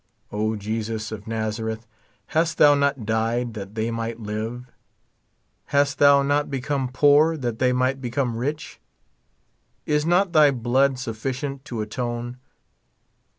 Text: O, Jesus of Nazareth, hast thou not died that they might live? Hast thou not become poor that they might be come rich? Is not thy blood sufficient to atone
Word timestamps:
O, 0.31 0.55
Jesus 0.55 1.11
of 1.11 1.27
Nazareth, 1.27 1.85
hast 2.33 2.57
thou 2.57 2.73
not 2.73 3.05
died 3.05 3.53
that 3.53 3.75
they 3.75 3.91
might 3.91 4.19
live? 4.19 4.65
Hast 5.65 5.99
thou 5.99 6.23
not 6.23 6.49
become 6.49 6.87
poor 6.89 7.37
that 7.37 7.59
they 7.59 7.71
might 7.71 8.01
be 8.01 8.09
come 8.09 8.35
rich? 8.35 8.79
Is 9.85 10.03
not 10.03 10.33
thy 10.33 10.49
blood 10.49 10.97
sufficient 10.97 11.65
to 11.65 11.81
atone 11.81 12.37